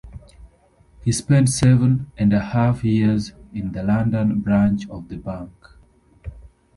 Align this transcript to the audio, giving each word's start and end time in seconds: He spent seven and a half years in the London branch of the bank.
He 1.03 1.11
spent 1.11 1.49
seven 1.49 2.11
and 2.17 2.33
a 2.33 2.39
half 2.39 2.83
years 2.83 3.33
in 3.53 3.73
the 3.73 3.83
London 3.83 4.39
branch 4.39 4.89
of 4.89 5.09
the 5.09 5.17
bank. 5.17 5.51